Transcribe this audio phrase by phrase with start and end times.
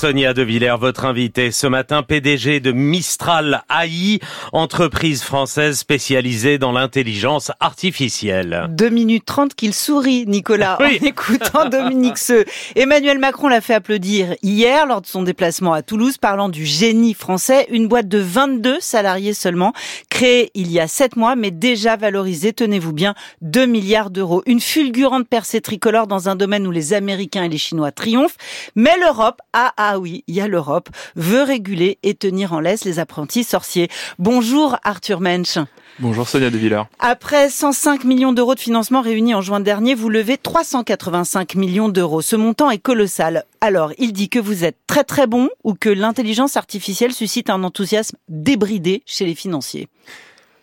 [0.00, 4.18] Sonia De Villers, votre invitée ce matin, PDG de Mistral AI,
[4.54, 8.64] entreprise française spécialisée dans l'intelligence artificielle.
[8.70, 12.46] 2 minutes 30 qu'il sourit, Nicolas, en écoutant Dominique Seux.
[12.76, 17.12] Emmanuel Macron l'a fait applaudir hier lors de son déplacement à Toulouse, parlant du génie
[17.12, 19.74] français, une boîte de 22 salariés seulement,
[20.08, 24.42] créée il y a 7 mois, mais déjà valorisée, tenez-vous bien, 2 milliards d'euros.
[24.46, 28.38] Une fulgurante percée tricolore dans un domaine où les Américains et les Chinois triomphent,
[28.74, 32.84] mais l'Europe, ah ah oui, il y a l'Europe, veut réguler et tenir en laisse
[32.84, 33.88] les apprentis sorciers.
[34.20, 35.58] Bonjour Arthur Mensch.
[35.98, 36.84] Bonjour Sonia De Villers.
[37.00, 42.22] Après 105 millions d'euros de financement réunis en juin dernier, vous levez 385 millions d'euros.
[42.22, 43.44] Ce montant est colossal.
[43.60, 47.64] Alors, il dit que vous êtes très très bon ou que l'intelligence artificielle suscite un
[47.64, 49.88] enthousiasme débridé chez les financiers.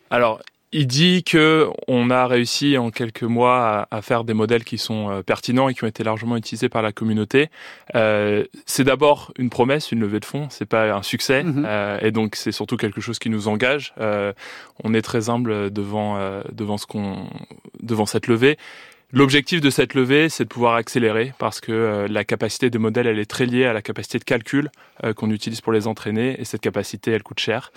[0.10, 0.40] Alors,
[0.74, 5.10] il dit que on a réussi en quelques mois à, faire des modèles qui sont
[5.10, 7.50] euh, pertinents et qui ont été largement utilisés par la communauté.
[7.96, 10.48] Euh, c'est d'abord une promesse, une levée de fonds.
[10.50, 11.64] C'est pas un succès, mhm.
[11.66, 13.94] euh, et donc c'est surtout quelque chose qui nous engage.
[14.00, 14.34] Euh,
[14.84, 16.18] on est très humble devant
[16.52, 17.28] devant ce qu'on
[17.82, 18.58] devant cette levée.
[19.14, 23.20] L'objectif de cette levée, c'est de pouvoir accélérer parce que la capacité des modèles, elle
[23.20, 24.70] est très liée à la capacité de calcul
[25.16, 27.72] qu'on utilise pour les entraîner et cette capacité, elle coûte cher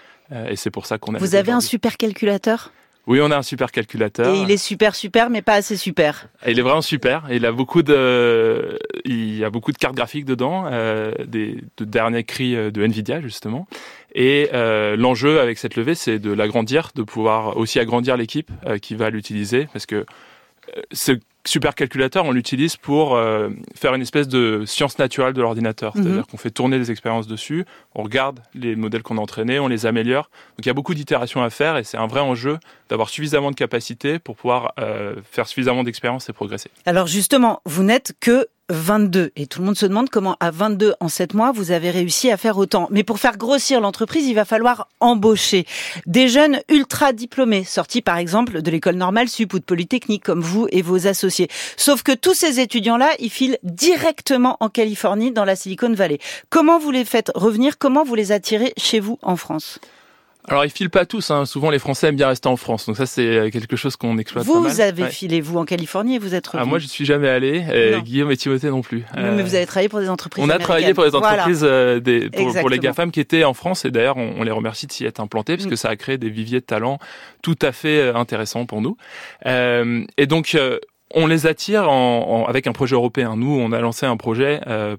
[0.48, 1.18] et c'est pour ça qu'on a.
[1.18, 2.72] Vous avez un super calculateur?
[3.06, 4.34] Oui, on a un super calculateur.
[4.34, 6.28] Et il est super super, mais pas assez super.
[6.46, 7.24] il est vraiment super.
[7.30, 11.84] Il a beaucoup de, il y a beaucoup de cartes graphiques dedans, euh, des de
[11.84, 13.66] derniers cris euh, de Nvidia justement.
[14.14, 18.78] Et euh, l'enjeu avec cette levée, c'est de l'agrandir, de pouvoir aussi agrandir l'équipe euh,
[18.78, 20.04] qui va l'utiliser, parce que
[20.92, 21.12] ce
[21.44, 25.96] supercalculateur, on l'utilise pour euh, faire une espèce de science naturelle de l'ordinateur.
[25.96, 26.02] Mhm.
[26.02, 29.68] C'est-à-dire qu'on fait tourner des expériences dessus, on regarde les modèles qu'on a entraînés, on
[29.68, 30.30] les améliore.
[30.56, 33.50] Donc il y a beaucoup d'itérations à faire et c'est un vrai enjeu d'avoir suffisamment
[33.50, 36.70] de capacité pour pouvoir euh, faire suffisamment d'expérience et progresser.
[36.86, 39.32] Alors justement, vous n'êtes que 22.
[39.36, 42.30] Et tout le monde se demande comment à 22 en 7 mois, vous avez réussi
[42.30, 42.88] à faire autant.
[42.90, 45.66] Mais pour faire grossir l'entreprise, il va falloir embaucher
[46.06, 50.40] des jeunes ultra diplômés, sortis par exemple de l'école normale sup ou de Polytechnique, comme
[50.40, 51.48] vous et vos associés.
[51.76, 56.18] Sauf que tous ces étudiants-là, ils filent directement en Californie, dans la Silicon Valley.
[56.48, 57.78] Comment vous les faites revenir?
[57.78, 59.78] Comment vous les attirez chez vous en France?
[60.48, 61.44] Alors ils filent pas tous, hein.
[61.44, 64.46] souvent les Français aiment bien rester en France, donc ça c'est quelque chose qu'on exploite
[64.46, 64.80] vous, pas mal.
[64.80, 66.62] Avez filé vous en Californie et vous êtes revenu.
[66.62, 69.04] Ah, moi je suis jamais allé, et Guillaume et Timothée non plus.
[69.16, 70.44] mais vous avez travaillé pour des entreprises.
[70.44, 73.84] On a travaillé pour des entreprises euh, des, pour, les GAFAM qui étaient en France
[73.84, 75.78] et d'ailleurs on, les remercie de s'y être implantés parce que mm.
[75.78, 76.98] ça a créé des viviers de talents
[77.42, 78.96] tout à fait euh, intéressants pour nous.
[79.46, 80.56] Euh, et donc
[81.14, 83.36] on les attire en, avec un projet européen.
[83.36, 84.96] Nous, on a lancé un projet euh,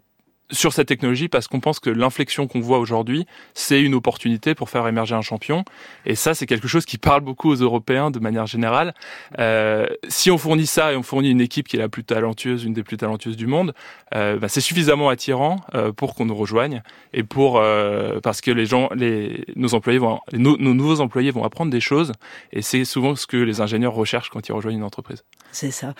[0.51, 4.69] sur cette technologie parce qu'on pense que l'inflexion qu'on voit aujourd'hui, c'est une opportunité pour
[4.69, 5.63] faire émerger un champion.
[6.05, 8.93] Et ça, c'est quelque chose qui parle beaucoup aux Européens de manière générale.
[9.39, 12.63] Euh, si on fournit ça et on fournit une équipe qui est la plus talentueuse,
[12.63, 13.73] une des plus talentueuses du monde,
[14.13, 16.81] euh, bah, c'est suffisamment attirant euh, pour qu'on nous rejoigne
[17.13, 21.31] et pour euh, parce que les gens, les nos employés vont, nos, nos nouveaux employés
[21.31, 22.11] vont apprendre des choses.
[22.51, 25.23] Et c'est souvent ce que les ingénieurs recherchent quand ils rejoignent une entreprise.
[25.51, 25.93] C'est ça.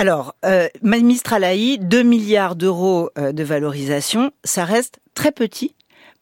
[0.00, 5.74] Alors, euh, Mistral AI, 2 milliards d'euros euh, de valorisation, ça reste très petit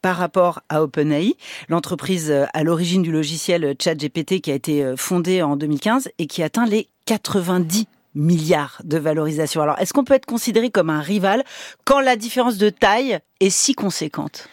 [0.03, 1.37] par rapport à OpenAI,
[1.69, 6.27] l'entreprise euh, à l'origine du logiciel ChatGPT qui a été euh, fondée en 2015 et
[6.27, 7.87] qui atteint les 90
[8.17, 9.63] milliards de valorisation.
[9.63, 11.45] Alors, est-ce qu'on peut être considéré comme un rival
[11.85, 14.49] quand la différence de taille est si conséquente?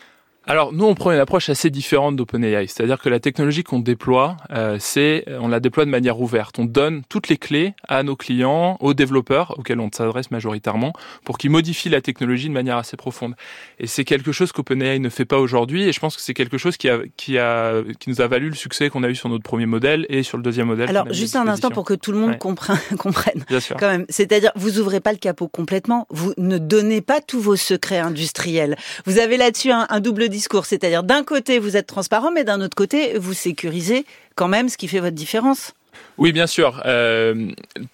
[0.48, 4.38] Alors nous, on prend une approche assez différente d'OpenAI, c'est-à-dire que la technologie qu'on déploie,
[4.52, 6.60] euh, c'est on la déploie de manière ouverte.
[6.60, 11.38] On donne toutes les clés à nos clients, aux développeurs auxquels on s'adresse majoritairement, pour
[11.38, 13.34] qu'ils modifient la technologie de manière assez profonde.
[13.80, 16.58] Et c'est quelque chose qu'OpenAI ne fait pas aujourd'hui, et je pense que c'est quelque
[16.58, 19.30] chose qui a, qui a, qui nous a valu le succès qu'on a eu sur
[19.30, 20.90] notre premier modèle et sur le deuxième modèle.
[20.90, 23.44] Alors juste un instant pour que tout le monde comprenne, comprenne.
[23.48, 23.78] Bien sûr.
[23.80, 27.56] Quand même, c'est-à-dire vous ouvrez pas le capot complètement, vous ne donnez pas tous vos
[27.56, 28.78] secrets industriels.
[29.06, 30.66] Vous avez là-dessus un, un double discours.
[30.66, 34.78] C'est-à-dire, d'un côté, vous êtes transparent, mais d'un autre côté, vous sécurisez quand même ce
[34.78, 35.74] qui fait votre différence.
[36.18, 36.82] Oui, bien sûr.
[36.86, 37.52] Euh,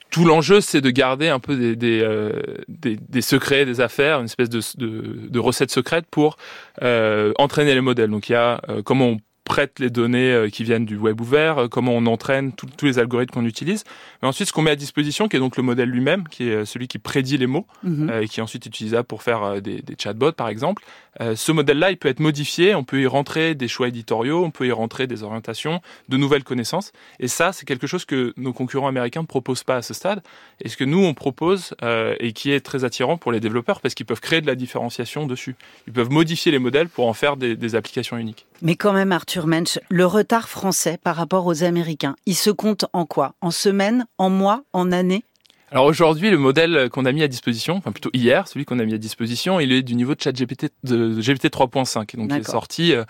[0.10, 2.32] tout l'enjeu, c'est de garder un peu des, euh,
[3.22, 6.38] secrets, des affaires, une espèce de recette secrète pour
[6.82, 8.10] euh, entraîner les modèles.
[8.10, 11.58] Donc, il y a comment on prête les données euh, qui viennent du web ouvert,
[11.58, 13.84] euh, comment on entraîne tous les algorithmes qu'on utilise.
[14.22, 16.54] Mais ensuite, ce qu'on met à disposition, qui est donc le modèle lui-même, qui est
[16.54, 18.22] euh, celui qui prédit les mots, mhm.
[18.22, 20.84] et qui est ensuite utilisable pour faire des, des chatbots, par exemple.
[21.20, 24.68] ce modèle-là, il peut être modifié, on peut y rentrer des choix éditoriaux, on peut
[24.68, 26.92] y rentrer des orientations, de nouvelles connaissances.
[27.20, 30.22] Et ça, c'est quelque chose que nos concurrents américains ne proposent pas à ce stade,
[30.62, 31.74] et ce que nous, on propose,
[32.20, 35.26] et qui est très attirant pour les développeurs, parce qu'ils peuvent créer de la différenciation
[35.26, 35.56] dessus.
[35.88, 38.46] Ils peuvent modifier les modèles pour en faire des, des applications uniques.
[38.62, 42.86] Mais quand même, Arthur Mensch, le retard français par rapport aux Américains, il se compte
[42.94, 43.34] en quoi?
[43.42, 45.24] En semaines, en mois, en années?
[45.72, 48.84] Alors aujourd'hui, le modèle qu'on a mis à disposition, enfin plutôt hier, celui qu'on a
[48.84, 52.44] mis à disposition, il est du niveau de ChatGPT de GPT 3.5, donc il est
[52.44, 53.06] sorti euh,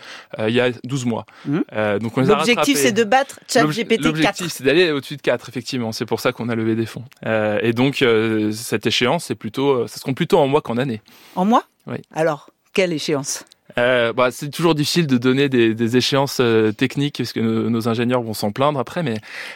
[0.48, 1.26] il y a 12 mois.
[1.44, 1.58] Mmh.
[1.72, 4.04] Euh, donc l'objectif c'est de battre ChatGPT 4.
[4.04, 5.90] L'objectif c'est d'aller au-dessus de 4, effectivement.
[5.90, 7.04] C'est pour ça qu'on a levé des fonds.
[7.26, 8.04] Euh, et donc
[8.52, 11.02] cette échéance, c'est plutôt, ça se compte plutôt en mois qu'en année.
[11.34, 11.64] En mois?
[11.88, 11.96] Oui.
[12.14, 13.44] Alors quelle échéance?
[13.78, 17.88] Euh, bah, c'est toujours difficile de donner des, des échéances euh, techniques parce que nos,
[17.88, 19.14] ingénieurs vont s'en plaindre après, mais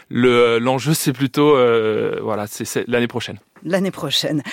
[0.09, 3.39] le l'enjeu c'est plutôt euh, voilà, c'est l'année prochaine.
[3.69, 4.45] L'année prochaine.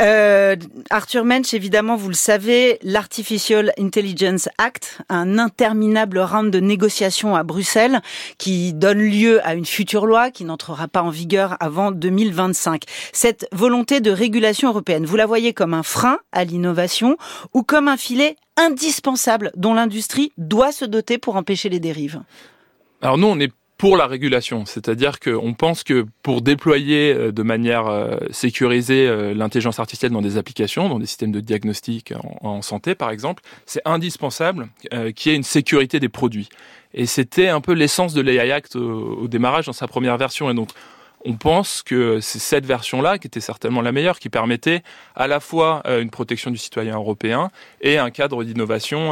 [0.00, 0.56] Euh,
[0.88, 7.42] Arthur Mensch, évidemment, vous le savez, l'Artificial Intelligence Act, un interminable round de négociations à
[7.42, 8.00] Bruxelles
[8.38, 12.84] qui donne lieu à une future loi qui n'entrera pas en vigueur avant 2025.
[13.12, 17.18] Cette volonté de régulation européenne, vous la voyez comme un frein à l'innovation
[17.52, 22.22] ou comme un filet indispensable dont l'industrie doit se doter pour empêcher les dérives?
[23.02, 27.42] Alors nous, on est pour la régulation, c'est-à-dire qu'on pense que pour déployer euh, de
[27.42, 32.62] manière euh, sécurisée euh, l'intelligence artificielle dans des applications, dans des systèmes de diagnostic en,
[32.62, 34.68] santé par exemple, c'est indispensable
[35.16, 36.48] qu'il y ait une sécurité des produits.
[36.94, 40.48] Et c'était un peu l'essence de l'AI Act au, démarrage dans sa première version.
[40.48, 40.68] Et donc
[41.24, 44.84] on pense que c'est cette version-là qui était certainement la meilleure, qui permettait
[45.16, 47.50] à la fois une protection du citoyen européen
[47.80, 49.10] et un cadre d'innovation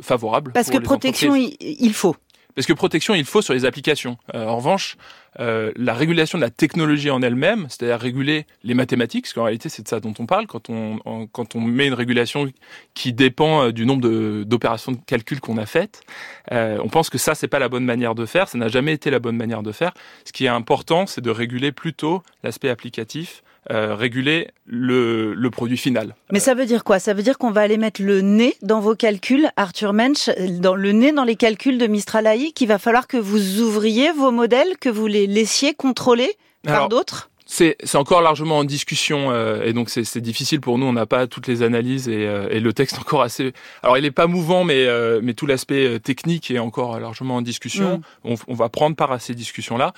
[0.00, 0.52] favorable.
[0.52, 2.16] Parce que protection, il faut.
[2.60, 4.18] Parce que protection, il faut sur les applications.
[4.34, 4.98] Euh, en revanche,
[5.38, 9.70] euh, la régulation de la technologie en elle-même, c'est-à-dire réguler les mathématiques, parce qu'en réalité
[9.70, 12.52] c'est de ça dont on parle quand on, met une régulation
[12.92, 16.02] qui dépend euh, du nombre d'opérations de, calcul qu'on a faites.
[16.50, 19.08] on pense que ça c'est pas la bonne manière de faire, ça n'a jamais été
[19.08, 19.94] la bonne manière de faire.
[20.26, 25.76] Ce qui est important, c'est de réguler plutôt l'aspect applicatif euh, réguler le, le, produit
[25.76, 26.14] final.
[26.32, 26.98] Mais ça veut dire quoi?
[26.98, 30.30] Ça veut dire qu'on va aller mettre le nez dans vos calculs, Arthur Mensch,
[30.60, 34.12] dans le nez dans les calculs de Mistral AI, qu'il va falloir que vous ouvriez
[34.12, 37.28] vos modèles, que vous les laissiez contrôler par d'autres?
[37.52, 40.86] c'est encore largement en discussion euh, et donc c'est difficile pour nous.
[40.86, 43.52] On n'a pas toutes les analyses et, euh, et, le texte encore assez.
[43.82, 44.86] Alors il n'est pas mouvant, mais
[45.20, 47.98] mais tout l'aspect technique est encore largement en discussion.
[47.98, 48.02] Mm.
[48.30, 49.92] On, on, va prendre part à ces discussions là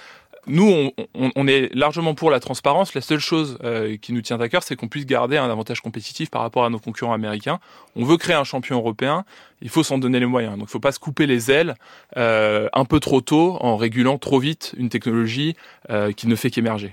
[0.49, 2.94] nous, on, est largement pour la transparence.
[2.94, 5.81] La seule chose euh, qui nous tient à cœur, c'est qu'on puisse garder un avantage
[5.81, 7.61] compétitif par rapport à nos concurrents américains.
[7.94, 9.25] On veut créer un champion européen,
[9.61, 10.55] il faut s'en donner les moyens.
[10.55, 11.77] Donc, il ne faut pas se couper les ailes
[12.17, 15.55] euh, un peu trop tôt en régulant trop vite une technologie
[15.91, 16.93] euh, qui ne fait qu'émerger.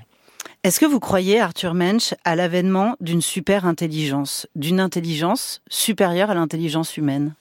[0.64, 6.34] Est-ce que vous croyez, Arthur Mensch, à l'avènement d'une super intelligence, d'une intelligence supérieure à
[6.36, 7.34] l'intelligence humaine?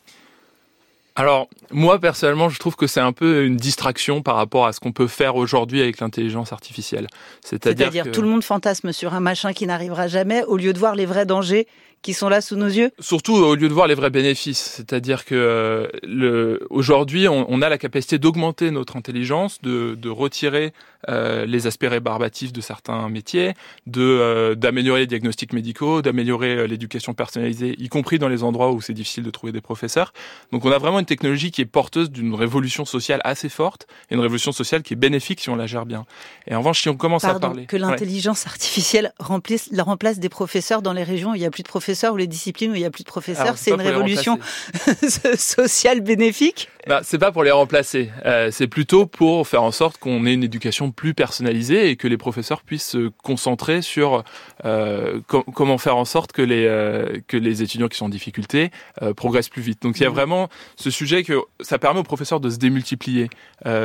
[1.19, 4.79] Alors, moi, personnellement, je trouve que c'est un peu une distraction par rapport à ce
[4.79, 7.09] qu'on peut faire aujourd'hui avec l'intelligence artificielle.
[7.45, 8.11] C'est-à-dire que...
[8.11, 11.07] tout le monde fantasme sur un machin qui n'arrivera jamais au lieu de voir les
[11.07, 11.67] vrais dangers
[12.03, 14.75] qui sont là sous nos yeux Surtout au lieu de voir les vrais bénéfices.
[14.77, 20.09] C'est-à-dire que euh, le, aujourd'hui, on, on, a la capacité d'augmenter notre intelligence, de, de
[20.09, 20.73] retirer
[21.09, 23.55] euh, les aspects rébarbatifs de certains métiers,
[23.87, 28.73] de euh, d'améliorer les diagnostics médicaux, d'améliorer euh, l'éducation personnalisée, y compris dans les endroits
[28.73, 30.13] où c'est difficile de trouver des professeurs.
[30.51, 34.15] Donc on a vraiment une technologie qui est porteuse d'une révolution sociale assez forte, et
[34.15, 36.05] une révolution sociale qui est bénéfique si on la gère bien.
[36.49, 37.67] Et en revanche, si on commence à parler...
[37.67, 41.51] que l'intelligence artificielle remplace, la remplace des professeurs dans les régions où il n'y a
[41.51, 43.81] plus de professeurs ou les disciplines où il n'y a plus de professeurs, c'est une
[43.81, 44.39] révolution
[45.37, 46.69] sociale bénéfique?
[46.87, 50.33] Bah, C'est pas pour les remplacer, euh, c'est plutôt pour faire en sorte qu'on ait
[50.33, 54.25] une éducation plus personnalisée et que les professeurs puissent se concentrer sur
[54.65, 58.71] euh, comment faire en sorte que les, euh, que les étudiants qui sont en difficulté
[59.17, 59.83] progressent plus vite.
[59.83, 60.15] Donc il y a mmh.
[60.15, 63.29] vraiment ce sujet que ça permet aux professeurs de se démultiplier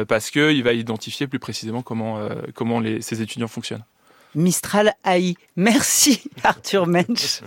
[0.08, 2.20] parce qu'il va identifier plus précisément comment,
[2.54, 3.84] comment les, ces étudiants fonctionnent.
[4.36, 5.36] Mistral AI.
[5.56, 7.42] Merci Arthur Mensch.